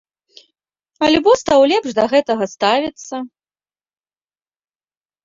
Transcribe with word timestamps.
Альбо 1.07 1.33
стаў 1.41 1.61
лепш 1.71 1.89
да 1.99 2.05
гэтага 2.13 2.43
ставіцца. 2.55 3.15